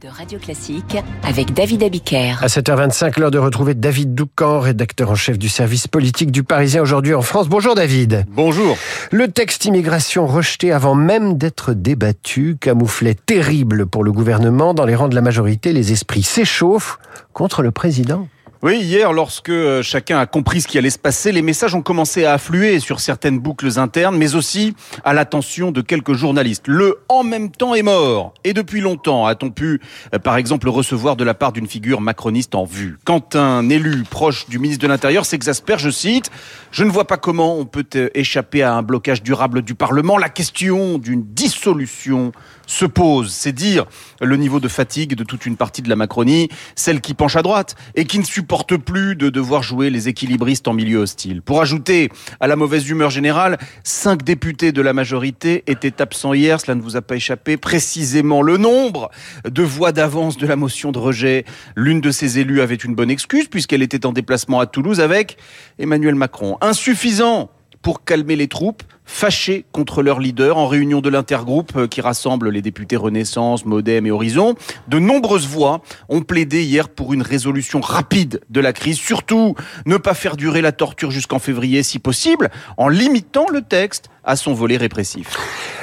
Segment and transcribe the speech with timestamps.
[0.00, 2.34] de Radio Classique avec David Abiker.
[2.42, 6.82] À 7h25, l'heure de retrouver David Doucan, rédacteur en chef du service politique du Parisien
[6.82, 7.48] aujourd'hui en France.
[7.48, 8.24] Bonjour David.
[8.28, 8.76] Bonjour.
[9.10, 14.74] Le texte immigration rejeté avant même d'être débattu, camouflet terrible pour le gouvernement.
[14.74, 16.98] Dans les rangs de la majorité, les esprits s'échauffent
[17.32, 18.28] contre le président.
[18.60, 21.80] Oui, hier, lorsque euh, chacun a compris ce qui allait se passer, les messages ont
[21.80, 26.66] commencé à affluer sur certaines boucles internes, mais aussi à l'attention de quelques journalistes.
[26.66, 28.34] Le en même temps est mort.
[28.42, 29.80] Et depuis longtemps, a-t-on pu,
[30.12, 32.98] euh, par exemple, recevoir de la part d'une figure macroniste en vue?
[33.04, 36.32] Quand un élu proche du ministre de l'Intérieur s'exaspère, je cite,
[36.72, 40.18] je ne vois pas comment on peut euh, échapper à un blocage durable du Parlement.
[40.18, 42.32] La question d'une dissolution
[42.66, 43.32] se pose.
[43.32, 43.86] C'est dire
[44.20, 47.42] le niveau de fatigue de toute une partie de la Macronie, celle qui penche à
[47.42, 51.42] droite et qui ne supporte plus de devoir jouer les équilibristes en milieu hostile.
[51.42, 56.60] Pour ajouter à la mauvaise humeur générale, cinq députés de la majorité étaient absents hier,
[56.60, 59.10] cela ne vous a pas échappé, précisément le nombre
[59.44, 61.44] de voix d'avance de la motion de rejet.
[61.76, 65.36] L'une de ces élus avait une bonne excuse puisqu'elle était en déplacement à Toulouse avec
[65.78, 66.58] Emmanuel Macron.
[66.60, 67.50] Insuffisant
[67.88, 72.50] pour calmer les troupes fâchés contre leur leader en réunion de l'intergroupe euh, qui rassemble
[72.50, 74.56] les députés Renaissance, Modem et Horizon.
[74.88, 79.54] De nombreuses voix ont plaidé hier pour une résolution rapide de la crise, surtout
[79.86, 84.36] ne pas faire durer la torture jusqu'en février si possible, en limitant le texte à
[84.36, 85.38] son volet répressif.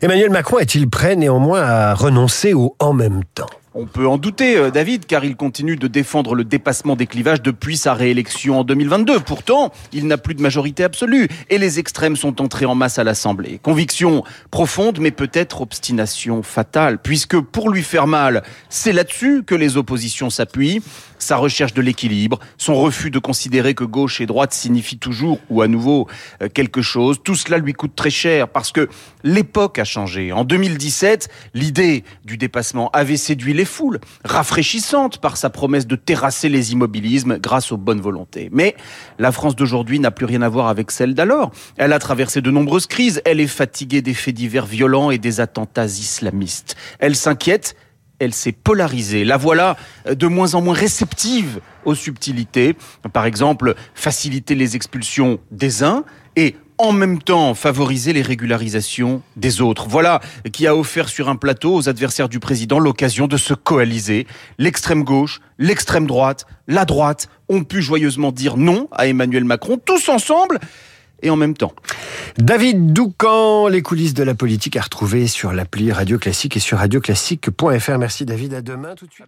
[0.00, 3.59] Emmanuel Macron est-il prêt néanmoins à renoncer au en même temps?
[3.74, 7.40] On peut en douter, euh, David, car il continue de défendre le dépassement des clivages
[7.40, 9.20] depuis sa réélection en 2022.
[9.20, 13.04] Pourtant, il n'a plus de majorité absolue et les extrêmes sont entrés en masse à
[13.04, 13.60] l'Assemblée.
[13.62, 19.76] Conviction profonde, mais peut-être obstination fatale, puisque pour lui faire mal, c'est là-dessus que les
[19.76, 20.82] oppositions s'appuient.
[21.18, 25.60] Sa recherche de l'équilibre, son refus de considérer que gauche et droite signifient toujours ou
[25.60, 26.08] à nouveau
[26.42, 28.88] euh, quelque chose, tout cela lui coûte très cher parce que
[29.22, 30.32] l'époque a changé.
[30.32, 36.48] En 2017, l'idée du dépassement avait séduit les foules, rafraîchissante par sa promesse de terrasser
[36.48, 38.48] les immobilismes grâce aux bonnes volontés.
[38.52, 38.74] Mais
[39.18, 41.50] la France d'aujourd'hui n'a plus rien à voir avec celle d'alors.
[41.76, 45.40] Elle a traversé de nombreuses crises, elle est fatiguée des faits divers violents et des
[45.40, 46.74] attentats islamistes.
[47.00, 47.76] Elle s'inquiète
[48.22, 49.24] elle s'est polarisée.
[49.24, 52.76] La voilà de moins en moins réceptive aux subtilités.
[53.14, 56.04] Par exemple, faciliter les expulsions des uns
[56.36, 59.86] et en même temps favoriser les régularisations des autres.
[59.88, 60.20] Voilà
[60.50, 64.26] qui a offert sur un plateau aux adversaires du président l'occasion de se coaliser.
[64.56, 70.08] L'extrême gauche, l'extrême droite, la droite ont pu joyeusement dire non à Emmanuel Macron, tous
[70.08, 70.58] ensemble
[71.22, 71.74] et en même temps.
[72.38, 76.78] David Doucan, les coulisses de la politique à retrouver sur l'appli Radio Classique et sur
[76.78, 77.98] radioclassique.fr.
[77.98, 79.26] Merci David, à demain tout de suite.